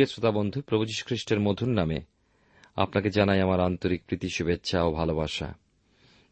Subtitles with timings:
[0.00, 2.00] প্রিয় শ্রোতা বন্ধু, প্রভু খ্রিস্টের মধুর নামে
[2.76, 5.54] আপনাকে জানাই আমার আন্তরিক প্রীতি, শুভেচ্ছা ও ভালোবাসা।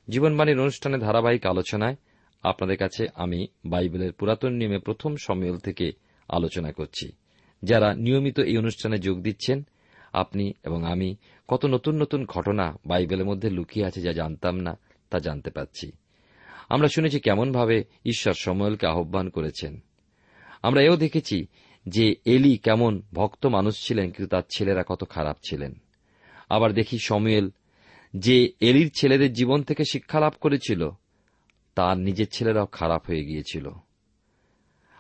[0.09, 1.97] জীবনবাণীর অনুষ্ঠানে ধারাবাহিক আলোচনায়
[2.43, 5.93] আপনাদের কাছে আমি বাইবেলের পুরাতন নিয়মে প্রথম সম্মেল থেকে
[6.29, 7.13] আলোচনা করছি।
[7.63, 9.67] যারা নিয়মিত এই অনুষ্ঠানে যোগ দিচ্ছেন,
[10.13, 11.17] আপনি এবং আমি
[11.49, 14.79] কত নতুন নতুন ঘটনা বাইবেলের মধ্যে লুকিয়ে আছে যা জানতাম না,
[15.11, 15.93] তা জানতে পাচ্ছি
[16.69, 19.81] আমরা শুনেছি কেমনভাবে ঈশ্বর সময়েলকে আহ্বান করেছেন।
[20.63, 21.47] আমরা এও দেখেছি
[21.89, 25.75] যে এলি কেমন ভক্ত মানুষ ছিলেন, কিন্তু তার ছেলেরা কত খারাপ ছিলেন।
[26.49, 27.51] আবার দেখি সময়েল,
[28.17, 30.91] যে এলির ছেলেদের জীবন থেকে শিক্ষা লাভ করেছিল,
[31.75, 33.71] তার নিজের ছেলেরাও খারাপ হয়ে গিয়েছিল।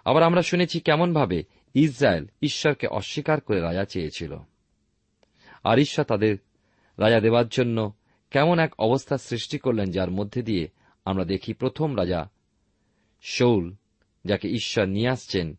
[0.04, 1.42] আবার আমরা শুনেছি কেমনভাবে
[1.74, 4.36] ইসরায়েল ঈশ্বরকে অস্বীকার করে রাজা চেয়েছিল।
[5.64, 6.36] আর ঈশ্বর তাদের
[6.98, 7.92] রাজা দেওয়ার জন্য
[8.30, 10.68] কেমন এক অবস্থা সৃষ্টি করলেন, যার মধ্যে দিয়ে
[11.04, 12.30] আমরা দেখি প্রথম রাজা
[13.22, 13.74] শৌল
[14.24, 15.58] যাকে ঈশ্বর নিয়ে আসছেন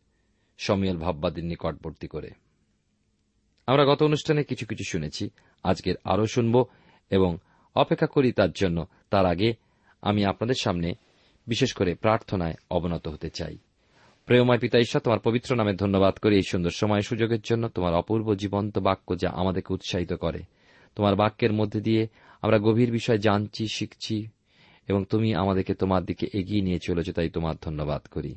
[0.59, 2.29] সমিয়াল ভাববাদীর নিকটবর্তী করে।
[3.67, 5.29] আমরা গত অনুষ্ঠানে কিছু কিছু শুনেছি,
[5.63, 6.65] আজকের আরও শুনব
[7.09, 7.37] এবং
[7.75, 9.53] অপেক্ষা করি তার জন্য। তার আগে
[10.01, 10.93] আমি আপনাদের সামনে
[11.47, 13.57] বিশেষ করে প্রার্থনায় অবনত হতে চাই।
[14.25, 18.35] প্রেমময় পিতা ঈশ্বর, তোমার পবিত্র নামে ধন্যবাদ করি এই সুন্দর সময় সুযোগের জন্য তোমার অপূর্ব
[18.35, 20.39] জীবন্ত বাক্য যা আমাদেরকে উৎসাহিত করে।
[20.95, 22.07] তোমার বাক্যের মধ্যে দিয়ে
[22.41, 24.27] আমরা গভীর বিষয় জানছি, শিখছি
[24.87, 28.35] এবং তুমি আমাদেরকে তোমার দিকে এগিয়ে নিয়ে চলেছ, তাই তোমার ধন্যবাদ করি।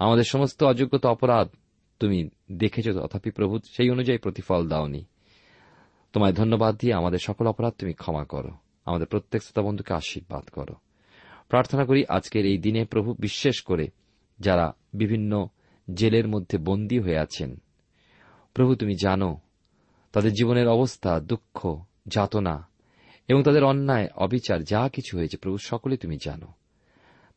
[0.00, 1.48] আমাদের সমস্ত অযোগ্যতা অপরাধ
[2.00, 5.04] তুমি দেখেছ তথাপি প্রভু, সেই অনুযায়ী প্রতিফল দাওনি।
[6.12, 8.50] তোমায় ধন্যবাদ দিয়ে আমাদের সকল অপরাধ তুমি ক্ষমা করো।
[8.84, 10.74] আমাদের প্রত্যেক শ্রোতা বন্ধুকে আশীর্বাদ করো।
[11.48, 13.88] প্রার্থনা করি আজকের এই দিনে প্রভু বিশেষ করে
[14.38, 15.48] যারা বিভিন্ন
[15.94, 17.50] জেলের মধ্যে বন্দী হয়ে আছেন,
[18.54, 19.30] প্রভু তুমি জানো
[20.12, 22.56] তাদের জীবনের অবস্থা, দুঃখ, যাতনা
[23.28, 26.48] এবং তাদের অন্যায়, অবিচার যা কিছু হয়েছে, প্রভু সকলে তুমি জানো।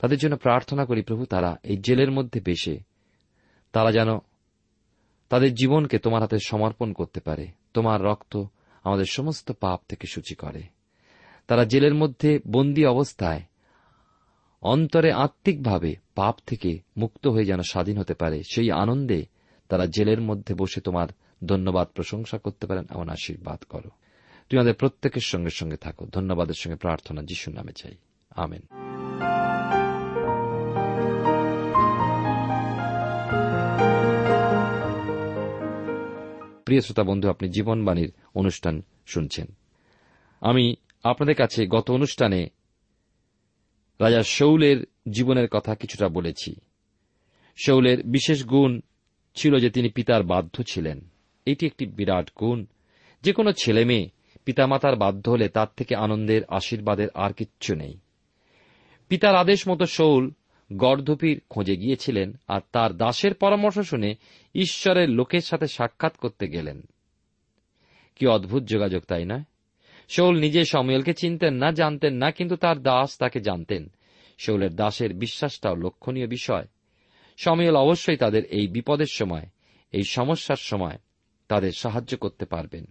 [0.03, 2.79] তাদের জন্য প্রার্থনা করি, প্রভু, তারা এই জেলের মধ্যে বেশে,
[3.71, 4.19] তারা যেন
[5.29, 8.44] তাদের জীবনকে তোমার হাতে সমর্পণ করতে পারে, তোমার রক্ত
[8.83, 10.63] আমাদের সমস্ত পাপ থেকে সূচি করে।
[11.47, 13.41] তারা জেলের মধ্যে বন্দী অবস্থায়
[14.61, 19.25] অন্তরে আত্মিকভাবে পাপ থেকে মুক্ত হয়ে যেন স্বাধীন হতে পারে, সেই আনন্দে
[19.67, 21.07] তারা জেলের মধ্যে বসে তোমার
[21.45, 23.89] ধন্যবাদ প্রশংসা করতে পারেন, এমন আশীর্বাদ করো।
[24.49, 27.95] তুমি আমাদের প্রত্যেকের সঙ্গে সঙ্গে থাকো। ধন্যবাদের সঙ্গে প্রার্থনা যিশুর নামে চাই।
[28.35, 28.82] আমেন।
[36.73, 39.47] প্রিয় শ্রোতা বন্ধু, আপনি জীবনবাণীর অনুষ্ঠান শুনছেন।
[40.41, 42.47] আমি আপনাদের কাছে গত অনুষ্ঠানে
[43.99, 46.55] রাজা শৌলের জীবনের কথা কিছুটা বলেছি।
[47.65, 48.79] শৌলের বিশেষ গুণ
[49.35, 51.01] ছিল যে তিনি পিতার বাধ্য ছিলেন।
[51.45, 52.65] এটি একটি বিরাট গুণ।
[53.23, 54.09] যে কোনো ছেলে মেয়ে
[54.45, 57.97] পিতামাতার বাধ্য হলে তার থেকে আনন্দের, আশীর্বাদের আর কিচ্ছু নেই।
[59.07, 60.31] পিতার আদেশ মতো শৌল
[60.73, 64.15] গর্ধপীর খোঁজে গিয়েছিলেন আর তার দাসের পরামর্শ শুনে
[64.55, 66.81] ঈশ্বরের লোকের সাথে সাক্ষাৎ করতে গেলেন।
[68.16, 69.44] কি অদ্ভুত যোগাযোগ, তাই নয়?
[70.09, 73.89] শৌল নিজে সময়েলকে চিনতেন না, জানতেন না, কিন্তু তার দাস তাকে জানতেন।
[74.37, 76.68] শৌলের দাসের বিশ্বাসটাও লক্ষণীয় বিষয়।
[77.37, 79.45] সময়েল অবশ্যই তাদের এই বিপদের সময়,
[79.92, 80.97] এই সমস্যার সময়
[81.47, 82.85] তাদের সাহায্য করতে পারবেন।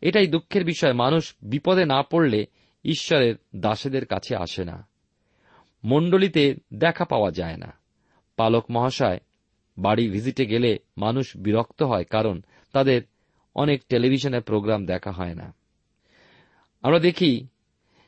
[0.00, 2.46] এটাই দুঃখের বিষয়, মানুষ বিপদে না পড়লে
[2.84, 4.88] ঈশ্বরের দাসেদের কাছে আসে না।
[5.84, 7.78] মণ্ডলীতে দেখা পাওয়া যায় না।
[8.36, 9.18] পালক মহাশয়
[9.78, 12.40] বাড়ি ভিজিটে গেলে মানুষ বিরক্ত হয় কারণ
[12.72, 13.02] তাদের
[13.54, 15.54] অনেক টেলিভিশনের প্রোগ্রাম দেখা হয় না।
[16.82, 17.46] আমরা দেখি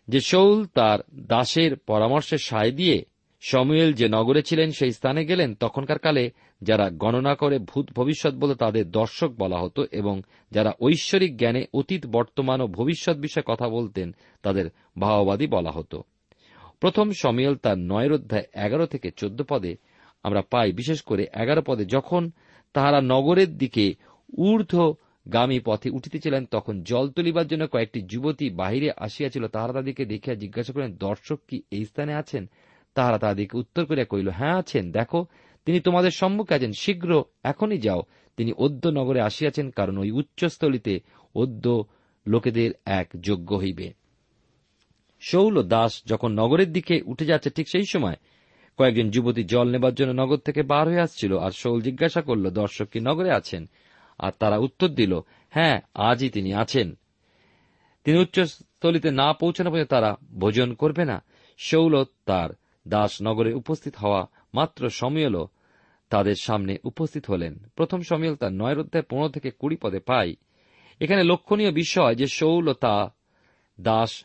[0.09, 3.05] যে শৌল তার দাসের পরামর্শে সায় দিয়ে
[3.41, 6.31] সমুয়েল যে নগরে ছিলেন সেই স্থানে গেলেন, তখনকার কালে
[6.63, 10.23] যারা গণনা করে ভূত ভবিষ্যৎ বলে তাদের দর্শক বলা হতো এবং
[10.53, 16.03] যারা ঐশ্বরিক জ্ঞানে অতীত, বর্তমান ও ভবিষ্যৎ বিষয়ে কথা বলতেন তাদের ভাওবাদী বলা হতো।
[16.81, 19.77] প্রথম সমিয়েল তার নয়ের অধ্যায় এগারো থেকে চোদ্দ পদে
[20.23, 22.31] আমরা পাই, বিশেষ করে এগারো পদে যখন
[22.73, 23.95] তাহারা নগরের দিকে
[24.39, 24.95] ঊর্ধ্ব
[25.33, 30.73] গামী পথে উঠিতেছিলেন, তখন জল তুলিবার জন্য কয়েকটি যুবতী বাহিরে আসিয়াছিল। তাহারা তাদেরকে দেখিয়া জিজ্ঞাসা
[30.73, 32.51] করেন দর্শক কি এই স্থানে আছেন?
[32.95, 35.27] তাহারা তাদেরকে উত্তর করিয়া কহিল হ্যাঁ আছেন। দেখো,
[35.65, 38.03] তিনি তোমাদের সম্মুখে আছেন। শীঘ্র এখনই যাও।
[38.37, 41.01] তিনি অদ্য নগরে আসিয়াছেন, কারণ ওই উচ্চস্থলিতে
[41.35, 41.85] অদ্য
[42.27, 43.93] লোকেদের এক যোগ্য হইবে।
[45.21, 48.17] শৌল দাস যখন নগরের দিকে উঠে যাচ্ছে, ঠিক সেই সময়
[48.78, 52.85] কয়েকজন যুবতী জল নেবার জন্য নগর থেকে বার হয়ে আসছিল আর শৌল জিজ্ঞাসা করল, দর্শক
[52.85, 53.66] কি নগরে আছেন?
[54.18, 55.20] আর তারা উত্তর দিল
[55.50, 56.94] হ্যাঁ আজই তিনি আছেন।
[58.04, 61.23] তিনি উচ্চস্থলিতে না পৌঁছানো পর্যন্ত তারা ভোজন করবে না।
[61.58, 62.50] শৌল তার
[62.88, 65.49] দাস নগরে উপস্থিত হওয়া মাত্র সময়েলও
[66.11, 70.37] তাদের সামনে উপস্থিত হলেন। প্রথম সময়েল তার নয় অধ্যায় পনেরো থেকে কুড়ি পদে পাই।
[71.00, 73.14] এখানে লক্ষণীয় বিষয় যে শৌল তা
[73.80, 74.25] দাস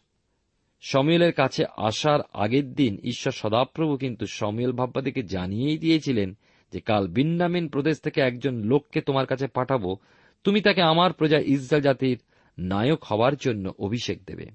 [0.85, 6.37] সময়েলের কাছে আসার আগের দিন ঈশ্বর সদাপ্রভু কিন্তু সময়েল ভাববাদীকে জানিয়েই দিয়েছিলেন
[6.71, 9.97] যে, কাল বিন্নামিন প্রদেশ থেকে একজন লোককে তোমার কাছে পাঠাবো।
[10.43, 12.19] তুমি তাকে আমার প্রজা ইসরায়েল জাতির
[12.59, 14.45] নায়ক হওয়ার জন্য অভিষেক দেবে।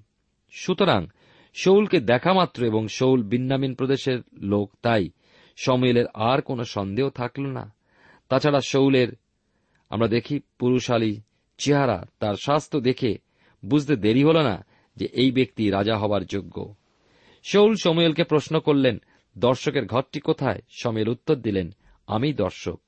[0.51, 1.07] সুতরাং
[1.53, 5.09] শৌলকে দেখা মাত্র এবং শৌল বিন্নামিন প্রদেশের লোক, তাই
[5.57, 7.73] সময়েলের আর কোনো সন্দেহ থাকল না।
[8.29, 9.07] তাছাড়া শৌলের,
[9.89, 11.21] আমরা দেখি, পুরুষালী
[11.57, 13.17] চেহারা, তার স্বাস্থ্য দেখে
[13.65, 14.68] বুঝতে দেরি হল না।
[14.99, 16.75] যে এই ব্যক্তি রাজা হবার যোগ্য।
[17.43, 19.01] শৌল সময়েলকে প্রশ্ন করলেন,
[19.37, 20.61] দর্শকের ঘরটি কোথায়?
[20.69, 21.71] সময়েল উত্তর দিলেন,
[22.07, 22.79] আমি দর্শক।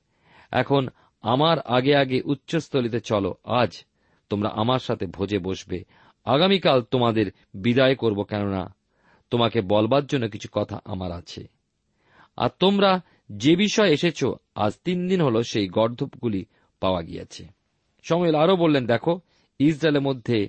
[0.50, 0.88] এখন
[1.22, 3.84] আমার আগে আগে উচ্চস্থলিতে চলো, আজ
[4.28, 5.84] তোমরা আমার সাথে ভোজে বসবে।
[6.24, 8.74] আগামীকাল তোমাদের বিদায় করব কেননা
[9.30, 11.48] তোমাকে বলবার জন্য কিছু কথা আমার আছে।
[12.36, 13.00] আর তোমরা
[13.32, 16.44] যে বিষয় এসেছ, আজ তিন দিন হল সেই গর্ধপগুলি
[16.80, 17.48] পাওয়া গিয়েছে।
[18.02, 19.20] সময়েল আরও বললেন, দেখো,
[19.58, 20.48] ইসরায়েলের মধ্যে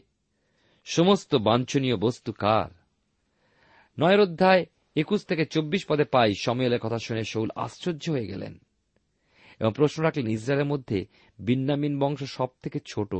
[0.85, 2.69] সমস্ত বাঞ্ছনীয় বস্তু কার?
[3.99, 8.59] নয়ের অধ্যায় একুশ থেকে চব্বিশ পদে পাই সময়েলের কথা শুনে শৌল আশ্চর্য হয়ে গেলেন
[9.59, 11.05] এবং প্রশ্ন রাখলেন, ইসরায়েলের মধ্যে
[11.39, 13.15] বিন্নামিন বংশ সব থেকে ছোট,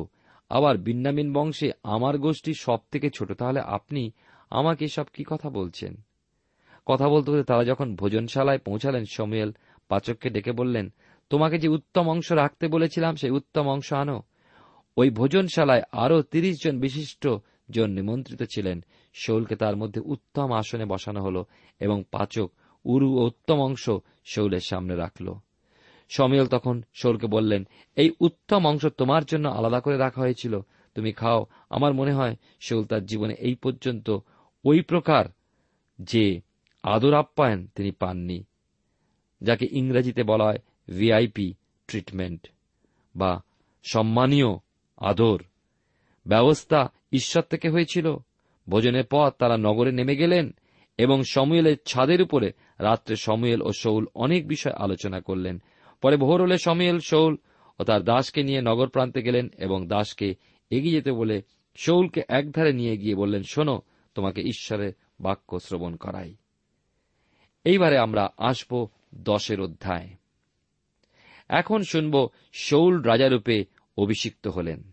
[0.49, 4.11] আবার বিন্নামিন বংশে আমার গোষ্ঠী সব থেকে ছোট, তাহলে আপনি
[4.49, 5.95] আমাকে সব কি কথা বলছেন?
[6.85, 9.51] কথা বলতে বলতে তারা যখন ভোজনশালায় পৌঁছালেন, সময়েল
[9.87, 10.93] পাচককে ডেকে বললেন,
[11.29, 14.21] তোমাকে যে উত্তম অংশ রাখতে বলেছিলাম, সেই উত্তম অংশ আনো।
[14.97, 17.27] ওই ভোজনশালায় আরও তিরিশ জন বিশিষ্ট
[17.69, 21.43] জন নিমন্ত্রিত ছিলেন। শৌলকে তার মধ্যে উত্তম আসনে বসানো হল
[21.79, 22.51] এবং পাচক
[22.85, 23.89] উরু ও উত্তম অংশ
[24.25, 25.33] শৌলের সামনে রাখল।
[26.09, 30.59] সমীল তখন শৌলকে বললেন, এই উত্তম অংশ তোমার জন্য আলাদা করে রাখা হয়েছিল।
[30.95, 34.17] তুমি খাও। আমার মনে হয় শৌল তার জীবনে এই পর্যন্ত
[34.65, 35.25] ওই প্রকার
[35.99, 36.41] যে
[36.83, 38.43] আদর আপ্যায়ন তিনি পাননি,
[39.41, 40.57] যাকে ইংরেজিতে বলা হয়
[40.89, 41.53] ভিআইপি
[41.87, 42.47] ট্রিটমেন্ট
[43.15, 43.41] বা
[43.83, 44.57] সম্মানীয়
[44.97, 45.39] আদর।
[46.25, 48.17] ব্যবস্থা ঈশ্বর থেকে হয়েছিল।
[48.69, 50.55] ভোজনের পর তারা নগরে নেমে গেলেন
[50.97, 55.61] এবং সমুয়েলের ছাদের উপরে রাত্রে সমুয়েল ও শৌল অনেক বিষয় আলোচনা করলেন।
[56.01, 57.37] পরে ভোর হলে সমুয়েল শৌল
[57.79, 60.35] ও তার দাসকে নিয়ে নগর প্রান্তে গেলেন এবং দাসকে
[60.69, 61.41] এগিয়ে যেতে বলে
[61.75, 63.81] শৌলকে একধারে নিয়ে গিয়ে বললেন, শোনো,
[64.15, 66.35] তোমাকে ঈশ্বরের বাক্য শ্রবণ করাই।
[67.63, 70.09] এইবারে আমরা আসব দশের অধ্যায়।
[71.49, 73.65] এখন শুনব শৌল রাজারূপে
[73.97, 74.92] অভিষিক্ত হলেন।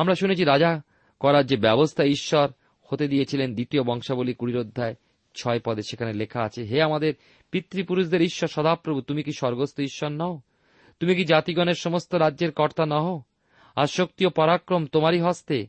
[0.00, 0.80] আমরা শুনেছি রাজা
[1.20, 2.48] করার যে ব্যবস্থা ঈশ্বর
[2.82, 4.94] হতে দিয়েছিলেন দ্বিতীয় বংশাবলী কুড়ির অধ্যায়
[5.34, 7.14] ছয় পদে, সেখানে লেখা আছে, হে আমাদের
[7.50, 10.40] পিতৃপুরুষদের ঈশ্বর, সদাপ্রভু, তুমি কি স্বর্গস্থ ঈশ্বর নও?
[11.00, 13.20] তুমি কি জাতিগণের সমস্ত রাজ্যের কর্তা নহ?
[13.76, 15.66] আর শক্তি ও পরাক্রম তোমারই হস্তে,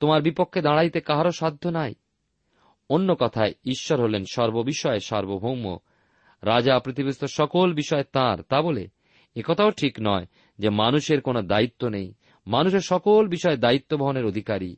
[0.00, 1.94] তোমার বিপক্ষে দাঁড়াইতে কাহারও সাধ্য নাই?
[2.88, 5.78] অন্য কথায়, ঈশ্বর হলেন সর্ববিষয়ে, সার্বভৌম।
[6.42, 8.88] রাজা পৃথিবীস্থ সকল বিষয় তাঁর, তা বলে
[9.36, 10.26] একথাও ঠিক নয়
[10.58, 12.14] যে মানুষের কোনো দায়িত্ব নেই।
[12.50, 14.76] মানুষের সকল বিষয়ে দায়িত্ব বহনের অধিকারী।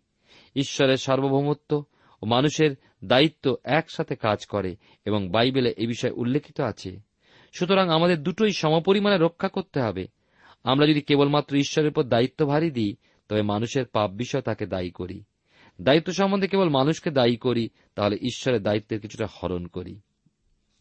[0.57, 1.85] ঈশ্বরের সার্বভৌমত্ব
[2.23, 2.71] ও মানুষের
[3.05, 7.01] দায়িত্ব একসাথে কাজ করে এবং বাইবেলে এ বিষয়ে উল্লেখিত আছে।
[7.53, 10.07] সুতরাং আমাদের দুটোই সমপরিমাণে রক্ষা করতে হবে।
[10.65, 12.97] আমরা যদি কেবলমাত্র ঈশ্বরের উপর দায়িত্ব ভারী দিই,
[13.29, 15.23] তবে মানুষের পাপ বিষয় তাকে দায়ী করি।
[15.81, 20.01] দায়িত্ব সম্বন্ধে কেবল মানুষকে দায়ী করি, তাহলে ঈশ্বরের দায়িত্বের কিছুটা হরণ করি।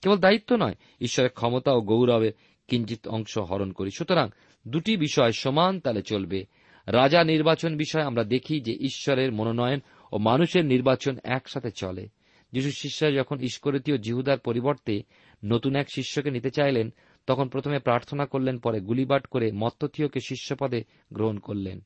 [0.01, 2.31] কেবল দায়িত্ব নয়, ঈশ্বরের ক্ষমতা ও গৌরবে
[2.67, 4.29] কিঞ্চিত অংশ হরণ করি। সুতরাং
[4.67, 6.45] দুটি বিষয় সমান তালে চলবে
[6.87, 9.79] রাজা নির্বাচন বিষয়ে আমরা দেখি যে ঈশ্বরের মনোনয়ন
[10.11, 12.09] ও মানুষের নির্বাচন একসাথে চলে।
[12.51, 15.03] যিশু শিষ্যরা যখন ঈশ্বরতীয় জিহুদার পরিবর্তে
[15.45, 16.93] নতুন এক শিষ্যকে নিতে চাইলেন,
[17.27, 20.83] তখন প্রথমে প্রার্থনা করলেন, পরে গুলিবাট করে মত্তথীয়কে শিষ্যপদে
[21.13, 21.79] গ্রহণ করলেন।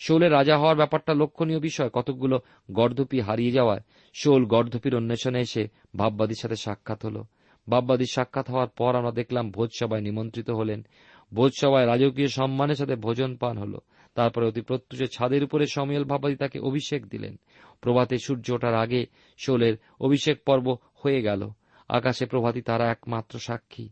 [0.00, 3.80] শৌলের রাজা হওয়ার ব্যাপারটা লক্ষণীয় বিষয়। কতকগুলো গর্ধপি হারিয়ে যাওয়ায়
[4.14, 7.22] শৌল গর্ধপির অন্বেষণে এসে ভাববাদীর সাথে সাক্ষাৎ হল।
[7.70, 10.86] ভাববাদীর সাক্ষাৎ হওয়ার পর আমরা দেখলাম ভোজসভায় নিমন্ত্রিত হলেন।
[11.34, 13.78] ভোজসভায় রাজকীয় সম্মানের সাথে ভোজন পান হল।
[14.16, 17.34] তারপরে অতি প্রত্যুষে ছাদের উপরে সমিয়াল ভাববাদী তাকে অভিষেক দিলেন।
[17.80, 19.06] প্রভাতে সূর্য ওঠার আগে
[19.38, 21.42] শোলের অভিষেক পর্ব হয়ে গেল।
[21.88, 23.88] আকাশে প্রভাতী তারা একমাত্র সাক্ষী,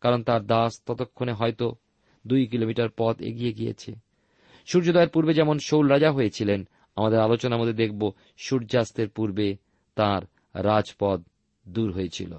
[0.00, 1.66] কারণ তার দাস ততক্ষণে হয়তো
[2.26, 3.90] দুই কিলোমিটার পথ এগিয়ে গিয়েছে।
[4.66, 6.60] সূর্যোদয়ের পূর্বে যেমন শৌল রাজা হয়েছিলেন,
[6.96, 9.56] আমাদের আলোচনার মধ্যে দেখব সূর্যাস্তের পূর্বে
[9.94, 10.22] তার
[10.64, 11.18] রাজপদ
[11.68, 12.32] দূর হয়েছিল।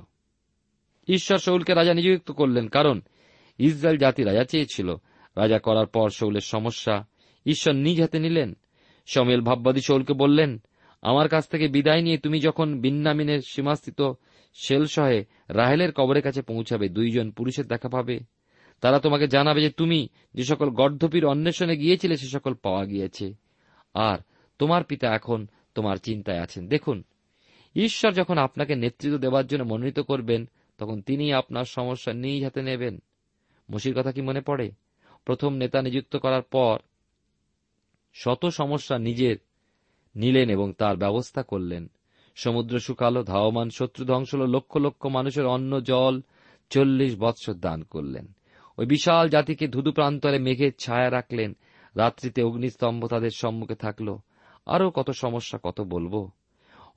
[1.08, 3.02] ঈশ্বর শৌলকে রাজা নিযুক্ত করলেন, কারণ
[3.60, 4.90] ইসরায়েল জাতি রাজা চেয়েছিল।
[5.36, 6.96] রাজা করার পর শৌলের সমস্যা
[7.46, 8.54] ঈশ্বর নিজ হাতে নিলেন।
[9.06, 10.62] সমেল ভাববাদী শৌলকে বললেন,
[11.02, 14.14] আমার কাছ থেকে বিদায় নিয়ে তুমি যখন বিন্নামিনের সীমাস্থিত
[14.54, 18.20] শেলসহে রাহেলের কবরের কাছে পৌঁছাবে, দুইজন পুরুষের দেখা পাবে।
[18.82, 23.34] তারা তোমাকে জানাবে যে তুমি যে সকল গর্ধপীর অন্বেষণে গিয়েছিলে, সে সকল পাওয়া গিয়েছে।
[23.94, 24.18] আর
[24.60, 27.04] তোমার পিতা এখন তোমার চিন্তায় আছেন। দেখুন,
[27.76, 33.02] ঈশ্বর যখন আপনাকে নেতৃত্ব দেওয়ার জন্য মনোনীত করবেন, তখন তিনি আপনার সমস্যা নিজ হাতে নেবেন।
[33.72, 34.72] মসির কথা কি মনে পড়ে?
[35.26, 36.80] প্রথম নেতা নিযুক্ত করার পর
[38.14, 39.38] শত সমস্যা নিজের
[40.16, 41.92] নিলেন এবং তার ব্যবস্থা করলেন।
[42.36, 46.22] সমুদ্র শুকালো ধাবমান শত্রু ধ্বংস লক্ষ লক্ষ মানুষের অন্ন, জল,
[46.70, 48.34] চল্লিশ বৎসর দান করলেন।
[48.78, 51.56] ওই বিশাল জাতিকে ধুধু প্রান্তরে মেঘের ছায়া রাখলেন।
[51.96, 54.18] রাত্রিতে অগ্নিস্তম্ভ তাদের সম্মুখে থাকল।
[54.66, 56.30] আরও কত সমস্যা, কত বলব?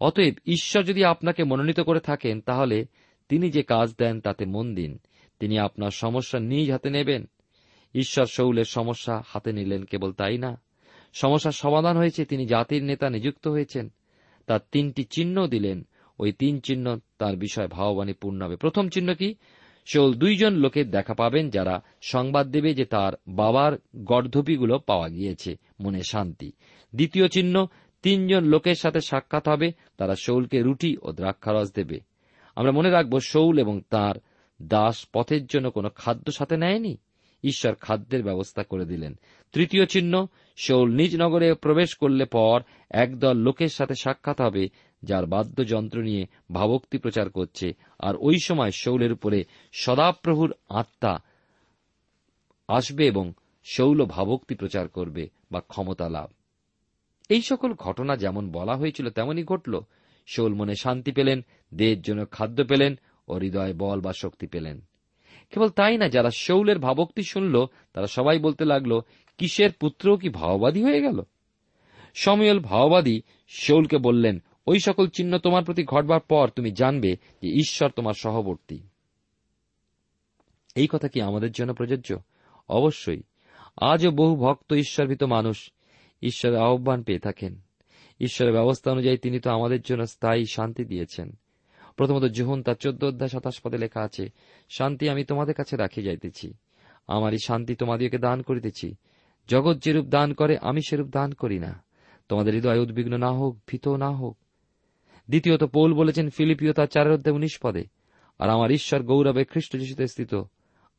[0.00, 2.87] অতএব ঈশ্বর যদি আপনাকে মনোনীত করে থাকেন, তাহলে
[3.28, 4.99] তিনি যে কাজ দেন, তাতে মন দিন।
[5.40, 7.28] তিনি আপনার সমস্যা নিজ হাতে নেবেন।
[7.94, 10.65] ঈশ্বর শৌলের সমস্যা হাতে নিলেন, কেবল তাই না?
[11.20, 13.92] সমস্যার সমাধান হয়েছে, তিনি জাতির নেতা নিযুক্ত হয়েছেন।
[14.46, 15.87] তার তিনটি চিহ্ন দিলেন।
[16.18, 19.35] ওই তিন চিহ্ন তার বিষয় ভাববাণী পূর্ণ হবে। প্রথম চিহ্ন কি?
[19.87, 26.02] শৌল দুইজন লোকের দেখা পাবেন যারা সংবাদ দেবে যে তার বাবার গর্ধপিগুলো পাওয়া গিয়েছে, মনে
[26.02, 26.52] শান্তি।
[26.94, 27.66] দ্বিতীয় চিহ্ন,
[28.02, 32.00] তিনজন লোকের সাথে সাক্ষাৎ হবে, তারা শৌলকে রুটি ও দ্রাক্ষারস দেবে।
[32.56, 34.14] আমরা মনে রাখব, শৌল এবং তার
[34.62, 36.96] দাস পথের জন্য কোনো খাদ্য সাথে নেয়নি?
[37.48, 39.18] ঈশ্বর খাদ্যের ব্যবস্থা করে দিলেন।
[39.52, 40.26] তৃতীয় চিহ্ন,
[40.56, 44.68] শৌল নিজ নগরে প্রবেশ করলে পর একদল লোকের সাথে সাক্ষাৎ হবে,
[45.02, 51.18] যার বাদ্যযন্ত্র নিয়ে ভাবক্তি প্রচার করছে। আর ওই সময় শৌলের উপরে সদাপ্রভুর আত্মা
[52.68, 53.32] আসবে এবং
[53.64, 56.32] শৌল ভাবক্তি প্রচার করবে বা ক্ষমতা লাভ।
[57.28, 59.80] এই সকল ঘটনা যেমন বলা হয়েছিল, তেমনই ঘটল।
[60.26, 62.98] শৌল মনে শান্তি পেলেন, দেহের জন্য খাদ্য পেলেন
[63.28, 64.80] ও হৃদয় বল বা শক্তি পেলেন।
[65.50, 69.00] কেবল তাই না যারা শৌলের ভাবক্তি শুনল, তারা সবাই বলতে লাগল,
[69.38, 71.22] কিসের পুত্র কি ভাওবাদী হয়ে গেল?
[72.14, 77.90] সময়ল ভাওবাদী, শৌলকে বললেন, ওই সকল চিহ্ন তোমার প্রতি ঘটবার পর তুমি জানবে যে ঈশ্বর
[77.90, 78.78] তোমার সহবর্তী।
[80.74, 82.16] এই কথা কি আমাদের জন্য প্রযোজ্য?
[82.68, 83.22] অবশ্যই।
[83.80, 85.70] আজও বহু ভক্ত ঈশ্বরভীত মানুষ
[86.22, 87.60] ঈশ্বরের আহ্বান পেয়ে থাকেন।
[88.20, 91.37] ঈশ্বরের ব্যবস্থা অনুযায়ী তিনি তো আমাদের জন্য স্থায়ী শান্তি দিয়েছেন।
[91.96, 94.32] প্রথমত জুহুন তার চোদ্দ অধ্যায় সাতাশ পদে লেখা আছে,
[94.70, 96.54] শান্তি আমি তোমাদের কাছে রাখি যাইতেছি।
[97.06, 98.94] আমারই শান্তি তোমাদিওকে দান করিতেছি।
[99.48, 101.85] জগৎ যেরূপ দান করে, আমি সেরূপ দান করি না।
[102.28, 104.38] তোমাদের হৃদয় উদ্বিগ্ন না হোক, ভীত না হোক।
[105.28, 107.85] দ্বিতীয়ত পৌল বলেছেন ফিলিপিও তার চারের অধ্যায় উনিশ পদে,
[108.38, 110.42] আর আমার ঈশ্বর গৌরবে খ্রিস্ট যিশুতে স্থিত।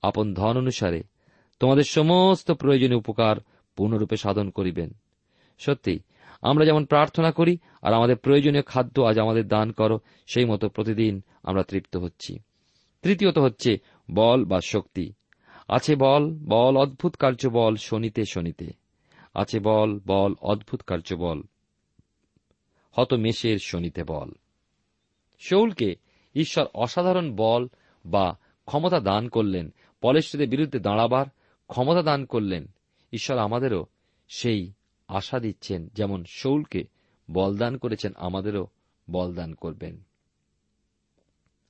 [0.01, 1.03] আপন ধন অনুসারে
[1.60, 3.36] তোমাদের সমস্ত প্রয়োজনীয় উপকার
[3.75, 4.93] পূর্ণরূপে সাধন করিবেন।
[5.57, 5.99] সত্যি
[6.41, 11.21] আমরা যেমন প্রার্থনা করি, আর আমাদের প্রয়োজনীয় খাদ্য আজ আমাদের দান করো, সেই মতো প্রতিদিন
[11.43, 12.39] আমরা তৃপ্ত হচ্ছি।
[13.02, 13.78] তৃতীয়ত হচ্ছে
[14.12, 15.13] বল বা শক্তি।
[15.67, 18.71] আছে বল বল অদ্ভুত কার্য বল শনিতে শনিতে।
[19.34, 21.41] আছে বল বল অদ্ভুত কার্য বল
[22.91, 24.32] হত মেষের শনিতে বল।
[25.39, 25.95] শৌলকে
[26.36, 27.67] ঈশ্বর অসাধারণ বল
[28.06, 31.26] বা ক্ষমতা দান করলেন পলেশ্বরের বিরুদ্ধে দাঁড়াবার
[31.67, 32.67] ক্ষমতা দান করলেন,
[33.13, 33.86] ঈশ্বর আমাদেরও
[34.28, 34.71] সেই
[35.08, 36.84] আশা দিচ্ছেন, যেমন শৌলকে
[37.32, 38.67] বলদান করেছেন, আমাদেরও
[39.10, 40.04] বলদান করবেন।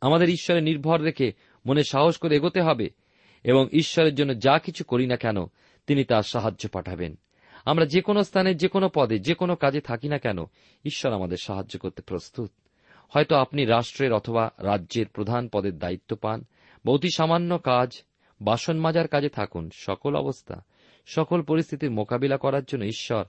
[0.02, 1.34] আমাদের ঈশ্বরে নির্ভর রেখে
[1.66, 2.90] মনে সাহস করে এগোতে হবে
[3.44, 5.46] এবং ঈশ্বরের জন্য যা কিছু করি না কেন,
[5.88, 7.18] তিনি তার সাহায্য পাঠাবেন।
[7.66, 10.38] আমরা যে কোনো স্থানে, যে কোনো পদে, যে কোনো কাজে থাকি না কেন,
[10.86, 12.52] ঈশ্বর আমাদের সাহায্য করতে প্রস্তুত।
[13.10, 16.46] হয়তো আপনি রাষ্ট্রের অথবা রাজ্যের প্রধান পদের দায়িত্ব পান,
[16.86, 18.04] বা অতি সামান্য কাজ,
[18.42, 20.64] বাসন মাজার কাজে থাকুন, সকল অবস্থা
[21.08, 23.26] সকল পরিস্থিতির মোকাবিলা করার জন্য ঈশ্বর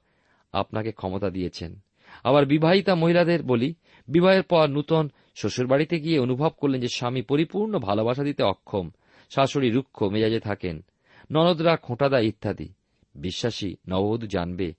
[0.52, 1.80] আপনাকে ক্ষমতা দিয়েছেন।
[2.24, 3.74] আবার বিবাহিতা মহিলাদের বলি,
[4.08, 8.90] বিবাহের পর নূতন শ্বশুরবাড়িতে গিয়ে অনুভব করলেন যে স্বামী পরিপূর্ণ ভালোবাসা দিতে অক্ষম,
[9.30, 10.84] শাশুড়ি রুক্ষ মেজাজে থাকেন,
[11.30, 12.68] ননদরা খোঁটা ইত্যাদি।
[13.14, 14.74] বিশ্বাসী নববধূ জানবে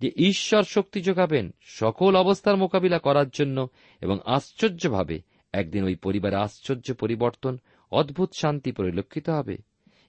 [0.00, 3.68] যে ঈশ্বর শক্তি যোগাবেন সকল অবস্থার মোকাবিলা করার জন্য
[4.00, 7.58] এবং আশ্চর্যভাবে একদিন ওই পরিবারে আশ্চর্য পরিবর্তন,
[7.90, 9.56] অদ্ভুত শান্তি পরিলক্ষিত হবে।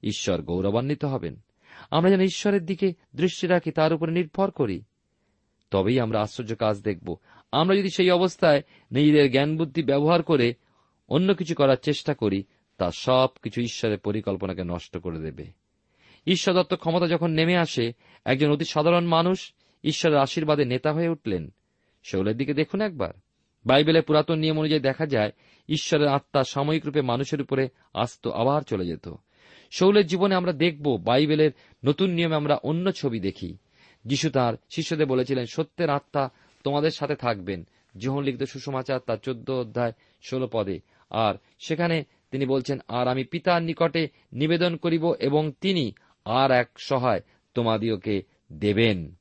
[0.04, 1.40] ঈশ্বর গৌরবান্বিত হবেন।
[1.92, 4.82] আমরা যেন ঈশ্বরের দিকে দৃষ্টি রাখি, তার উপরে নির্ভর করি।
[5.72, 7.16] তবেই আমরা আশ্চর্য কাজ দেখব।
[7.52, 10.54] আমরা যদি সেই অবস্থায় নিজেদের জ্ঞান বুদ্ধি ব্যবহার করে
[11.10, 12.44] অন্য কিছু করার চেষ্টা করি,
[12.78, 15.46] তা সব কিছু ঈশ্বরের পরিকল্পনাকে নষ্ট করে দেবে।
[16.28, 17.94] ঈশ্বর দত্ত ক্ষমতা যখন নেমে আসে,
[18.26, 21.54] একজন অতি সাধারণ মানুষ ঈশ্বরের আশীর্বাদে নেতা হয়ে উঠলেন।
[22.04, 23.10] শৌলের দিকে দেখুন একবার।
[23.66, 25.32] বাইবেলের পুরাতন নিয়ম অনুযায়ী দেখা যায়,
[25.70, 29.10] ঈশ্বরের আত্মা সাময়িক রূপে মানুষের উপরে আস্ত আবার চলে যেত।
[29.72, 31.52] শৌলের জীবনে আমরা দেখব, বাইবেলের
[31.86, 33.58] নতুন নিয়মে আমরা অন্য ছবি দেখি।
[34.06, 36.30] যিশু তাঁর শিষ্যদের বলেছিলেন, সত্যের আত্মা
[36.64, 40.80] তোমাদের সাথে থাকবেন। যোহন লিখিত সুষমাচার তার চোদ্দ অধ্যায় ষোলো পদে।
[41.10, 45.94] আর সেখানে তিনি বলছেন, আর আমি পিতার নিকটে নিবেদন করিব এবং তিনি
[46.26, 47.22] আর এক সহায়
[47.54, 49.16] তোমাদিওকে দেবেন।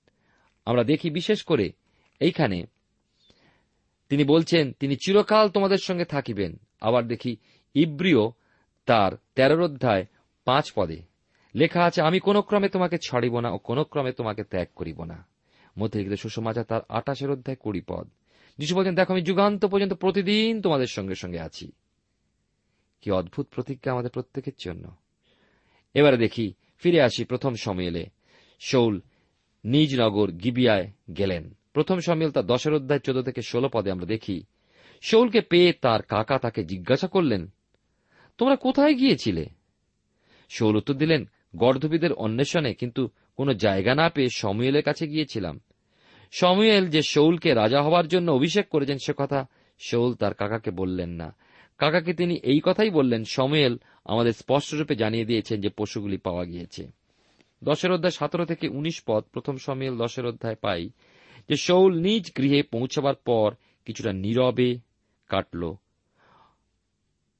[0.65, 1.73] আমরা দেখি বিশেষ করে
[2.21, 2.67] এইখানে
[4.09, 7.37] তিনি বলছেন, তিনি চিরকাল তোমাদের সঙ্গে থাকিবেন। আবার দেখি
[7.75, 8.19] ইব্রিয়
[8.87, 10.07] তার তেরোর অধ্যায়
[10.45, 11.03] পাঁচ পদে।
[11.55, 15.27] লেখা আছে, আমি কোন ক্রমে তোমাকে ছাড়িব না ও কোন ক্রমে তোমাকে ত্যাগ করিব না।
[15.79, 18.09] মধ্যে লিখিত সুষমাচার তার আটাশের অধ্যায় কুড়ি পদ।
[18.59, 21.73] যিশু বলছেন, দেখো, আমি যুগান্ত পর্যন্ত প্রতিদিন তোমাদের সঙ্গে সঙ্গে আছি।
[23.01, 24.97] কি অদ্ভুত প্রতিজ্ঞা আমাদের প্রত্যেকের জন্য।
[25.95, 28.07] এবারে দেখি, ফিরে আসি প্রথম সময়েলে
[28.61, 29.01] শৌল
[29.65, 34.43] নিজ নগর গিবিয়ায় গেলেন। প্রথম সমিল তার দশের অধ্যায় চোদ্দ থেকে ষোলো পদে আমরা দেখি,
[35.03, 37.49] শৌলকে পেয়ে তার কাকা তাকে জিজ্ঞাসা করলেন,
[38.39, 39.47] তোমরা কোথায় গিয়েছিলে?
[40.51, 45.61] শৌল উত্তর দিলেন, গর্ধবীদের অন্বেষণে কিন্তু কোনো জায়গা না পেয়ে সমুয়েলের কাছে গিয়েছিলাম।
[46.31, 49.47] সমুয়েল যে শৌলকে রাজা হওয়ার জন্য অভিষেক করেছেন সে কথা
[49.79, 51.37] শৌল তার কাকাকে বললেন না।
[51.79, 56.89] কাকাকে তিনি এই কথাই বললেন, সমুয়েল আমাদের স্পষ্টরূপে জানিয়ে দিয়েছেন যে পশুগুলি পাওয়া গিয়েছে।
[57.65, 60.91] দশের অধ্যায় সতেরো থেকে উনিশ পদ, প্রথম সময়েল দশের অধ্যায় পাই,
[61.49, 64.79] যে শৌল নিজ গৃহে পৌঁছাবার পর কিছুটা নীরবে
[65.29, 65.75] কাটল।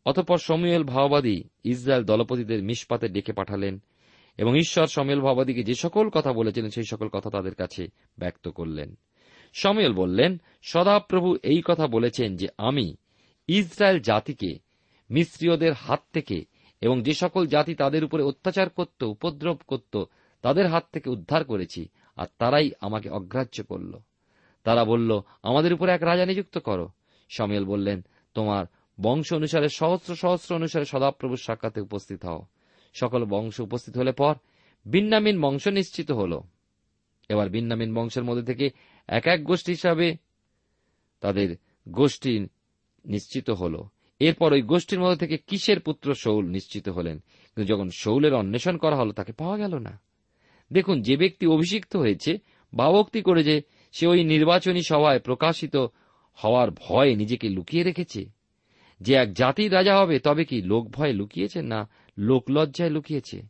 [0.05, 3.83] অতপর সমুয়েল ভাওবাদী ইসরায়েল দলপতিদের মিসপাতে ডেকে পাঠালেন
[4.39, 8.99] এবং ঈশ্বর সময়েল ভাবাদীকে যে সকল কথা বলেছিলেন, সেই সকল কথা তাদের কাছে ব্যক্ত করলেন।
[9.53, 12.97] সময়েল বললেন, সদাপ্রভু এই কথা বলেছেন যে আমি
[13.49, 14.59] ইসরায়েল জাতিকে
[15.11, 16.45] মিশ্রীয়দের হাত থেকে
[16.81, 20.05] এবং যে সকল জাতি তাদের উপরে অত্যাচার করত, উপদ্রব করত,
[20.43, 23.99] তাদের হাত থেকে উদ্ধার করেছি আর তারাই আমাকে অগ্রাহ্য করল।
[24.65, 26.89] তারা বলল, আমাদের উপরে এক রাজা নিযুক্ত করো।
[27.29, 28.03] সমিয়েল বললেন,
[28.35, 28.67] তোমার
[29.01, 32.43] বংশ অনুসারে সহস্র সহস্র অনুসারে সদাপ্রভুর সাক্ষাতে উপস্থিত হও।
[32.95, 34.35] সকল বংশ উপস্থিত হলে পর
[34.87, 36.41] বিন্নামিন বংশ নিশ্চিত হল।
[37.29, 38.71] এবার বিন্নামিন বংশের মধ্যে থেকে
[39.09, 40.17] এক এক গোষ্ঠী হিসাবে
[41.21, 41.57] তাদের
[41.89, 42.47] গোষ্ঠী
[43.05, 43.85] নিশ্চিত হল।
[44.19, 47.19] এরপর ওই গোষ্ঠীর মধ্যে থেকে কিসের পুত্র শৌল নিশ্চিত হলেন?
[47.19, 50.01] কিন্তু যখন শৌলের অন্বেষণ করা হলো, তাকে পাওয়া গেল না।
[50.73, 52.39] দেখুন, যে ব্যক্তি অভিষিক্ত হয়েছে
[52.75, 55.77] বাবক্তি করে যে সে ওই নির্বাচনী সভায় প্রকাশিত
[56.35, 58.40] হওয়ার ভয়ে নিজেকে লুকিয়ে রেখেছে।
[59.01, 63.43] যে এক জাতির রাজা হবে, তবে কি লোক ভয়ে লুকিয়েছে না লোকলজ্জায় লুকিয়েছে?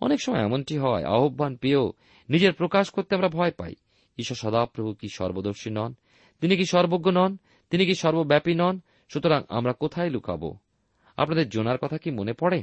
[0.00, 1.92] অনেক সময় এমনটি হয়, আহ্বান পেয়েও
[2.28, 3.74] নিজের প্রকাশ করতে আমরা ভয় পাই।
[4.18, 5.94] ঈশ্বর সদাপ্রভু কি সর্বদর্শী নন?
[6.40, 7.36] তিনি কি সর্বজ্ঞ নন?
[7.70, 8.80] তিনি কি সর্বব্যাপী নন?
[9.08, 10.56] সুতরাং আমরা কোথায় লুকাব?
[11.16, 12.62] আপনাদের জোনার কথা কি মনে পড়ে?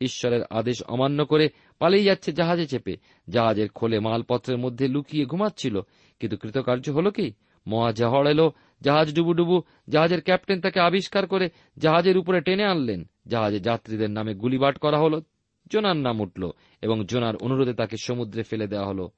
[0.00, 2.96] ঈশ্বরের আদেশ অমান্য করে পালিয়ে যাচ্ছে জাহাজে চেপে।
[3.28, 5.80] জাহাজের খোলে মালপত্রের মধ্যে লুকিয়ে ঘুমাচ্ছিল।
[6.20, 7.32] কিন্তু কৃতকার্য হল কি?
[7.66, 8.52] মহাজাহর এলো
[8.82, 14.34] জাহাজ ডুবু ডুবু জাহাজের ক্যাপ্টেন তাকে আবিষ্কার করে জাহাজের উপরে টেনে আনলেন। জাহাজে যাত্রীদের নামে
[14.34, 15.22] গুলিবাট করা হল,
[15.70, 16.50] জোনার নাম উঠল
[16.82, 19.08] এবং জোনার অনুরোধে তাকে সমুদ্রে ফেলে দেওয়া হল।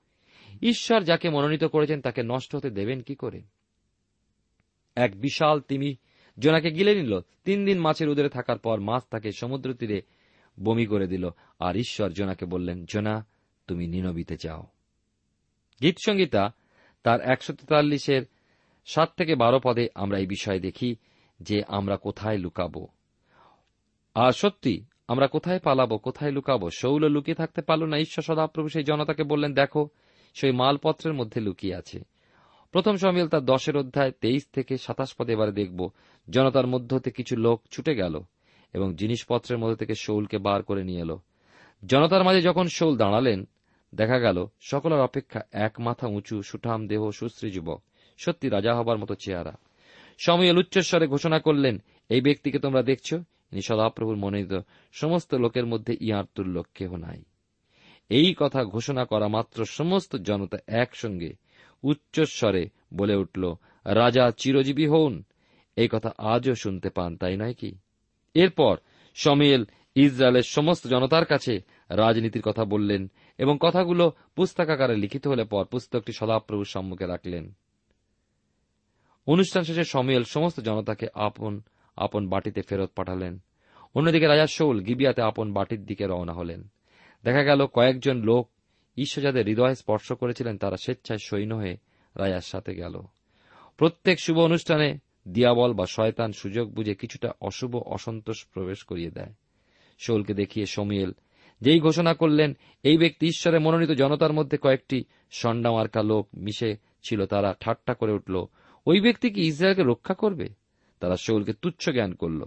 [0.63, 3.43] ঈশ্বর যাকে মনোনীত করেছেন তাকে নষ্ট হতে দেবেন কি করে?
[4.97, 5.97] এক বিশাল তিমি
[6.39, 10.03] জোনাকে গিলে নিল। তিন দিন মাছের উদরে থাকার পর মাছ তাকে সমুদ্র তীরে
[10.63, 13.27] বমি করে দিল আর ঈশ্বর জোনাকে বললেন, জোনা,
[13.67, 14.67] তুমি নিনবিতে যাও।
[15.83, 16.55] গীত সংগীতা
[17.03, 18.23] তার একশো তেতাল্লিশের
[18.85, 20.97] সাত থেকে বারো পদে আমরা এই বিষয়ে দেখি
[21.41, 22.89] যে আমরা কোথায় লুকাবো।
[24.15, 26.71] আর সত্যি, আমরা কোথায় পালাবো, কোথায় লুকাবো?
[26.71, 29.89] শৌল লুকিয়ে থাকতে পারল না, ঈশ্বর সদাপ্রভু সেই জনতাকে বললেন, দেখো,
[30.35, 32.05] সেই মালপত্রের মধ্যে লুকিয়ে আছে।
[32.73, 35.91] প্রথম সমিল তার দশের অধ্যায় তেইশ থেকে সাতাশ পদে এবারে দেখব,
[36.31, 38.21] জনতার মধ্য হতে কিছু লোক ছুটে গেল
[38.73, 41.21] এবং জিনিসপত্রের মধ্যে থেকে শৌলকে বার করে নিয়ে এলো।
[41.87, 43.49] জনতার মাঝে যখন শৌল দাঁড়ালেন,
[43.95, 47.83] দেখা গেল, সকলের অপেক্ষা এক মাথা উঁচু, সুঠাম দেহ, সুশ্রী যুবক।
[48.17, 49.53] সত্যি রাজা হবার মতো চেহারা।
[50.19, 53.13] সময়েল উচ্চস্বরে ঘোষণা করলেন, এই ব্যক্তিকে তোমরা দেখছ?
[53.53, 54.61] ইনি সদাপ্রভুর মনোনীত।
[54.93, 57.25] সমস্ত লোকের মধ্যে ইহার তুল্য কেহ নাই।
[58.09, 61.35] এই কথা ঘোষণা করা মাত্র সমস্ত জনতা একসঙ্গে
[61.83, 65.23] উচ্চস্বরে বলে উঠল, রাজা চিরজীবী হন
[65.77, 67.75] এই কথা আজও শুনতে পান, তাই নয় কি?
[68.35, 68.77] এরপর
[69.15, 76.13] সমিয়েল ইসরায়েলের সমস্ত জনতার কাছে রাজনীতির কথা বললেন এবং কথাগুলো পুস্তকাকারে লিখিত হলে পর পুস্তকটি
[76.13, 77.57] সদাপ্রভুর সম্মুখে রাখলেন।
[79.27, 81.61] অনুষ্ঠান শেষে সমিয়েল সমস্ত জনতাকে আপন
[81.97, 83.39] আপন বাটিতে ফেরত পাঠালেন।
[83.95, 86.69] অন্যদিকে রাজা শৌল গিবিয়াতে আপন বাটির দিকে রওনা হলেন।
[87.25, 88.51] দেখা গেল কয়েকজন লোক
[88.97, 91.77] ঈশ্বর যাদের হৃদয় স্পর্শ করেছিলেন, তারা স্বেচ্ছায় সৈন্য হয়ে
[92.17, 93.03] রাজার সাথে গেল।
[93.77, 99.33] প্রত্যেক শুভ অনুষ্ঠানে দিয়াবল বা শয়তান সুযোগ বুঝে কিছুটা অশুভ অসন্তোষ প্রবেশ করিয়ে দেয়।
[99.99, 101.13] শৌলকে দেখিয়ে সমিয়েল
[101.61, 107.55] যেই ঘোষণা করলেন, এই ব্যক্তি ঈশ্বরের মনোনীত জনতার মধ্যে কয়েকটি সন্ডামার্কা লোক মিশে ছিল, তারা
[107.61, 108.45] ঠাট্টা করে উঠল।
[108.87, 110.47] ওই ব্যক্তি কি ইসরায়েলকে রক্ষা করবে?
[111.03, 112.41] তারা শৌলকে তুচ্ছ জ্ঞান করল।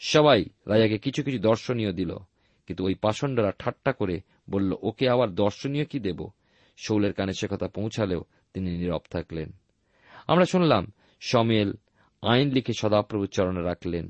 [0.00, 2.12] সবাই রাজাকে কিছু কিছু দর্শনীয় দিল,
[2.66, 4.16] কিন্তু ওই পাষণ্ডরা ঠাট্টা করে
[4.50, 6.20] বলল, ওকে আবার দর্শনীয় কি দেব?
[6.76, 8.22] শৌলের কানে সে কথা পৌঁছালেও
[8.54, 9.48] তিনি নীরব থাকলেন।
[10.26, 10.84] আমরা শুনলাম
[11.20, 11.70] সমিয়েল
[12.22, 14.06] আইন লিখে সদাপ্রভুর চরণে রাখলেন।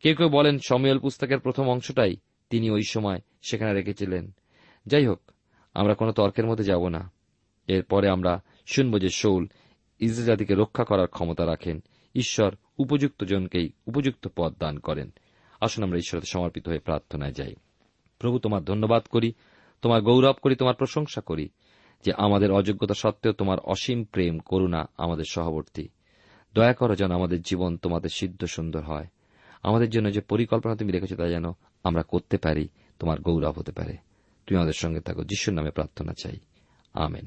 [0.00, 2.14] কেউ কেউ বলেন সমিয়েল পুস্তকের প্রথম অংশটাই
[2.50, 4.24] তিনি ওই সময় সেখানে রেখেছিলেন।
[4.86, 5.20] যাই হোক,
[5.74, 7.02] আমরা কোনো তর্কের মধ্যে যাব না।
[7.68, 8.32] এরপরে আমরা
[8.66, 9.42] শুনব যে শৌল
[10.00, 11.82] ইসরায়েল জাতিকে রক্ষা করার ক্ষমতা রাখেন।
[12.14, 15.10] ঈশ্বর উপযুক্ত জনকেই উপযুক্ত পদ দান করেন।
[15.60, 17.54] আসুন আমরা ঈশ্বরের সমর্পিত হয়ে প্রার্থনায় যাই।
[18.18, 19.32] প্রভু, তোমার ধন্যবাদ করি,
[19.82, 21.48] তোমার গৌরব করি, তোমার প্রশংসা করি
[22.04, 25.88] যে আমাদের অযোগ্যতা সত্ত্বেও তোমার অসীম প্রেম, করুণা আমাদের সহবর্তী।
[26.54, 29.06] দয়া করো যেন আমাদের জীবন তোমাদের সিদ্ধ সুন্দর হয়।
[29.62, 31.44] আমাদের জন্য যে পরিকল্পনা তুমি রেখেছো তা যেন
[31.84, 33.96] আমরা করতে পারি, তোমার গৌরব হতে পারে।
[34.46, 36.38] তুমি আমাদের সঙ্গে থাকো, যিশুর নামে প্রার্থনা চাই।
[36.94, 37.26] আমেন।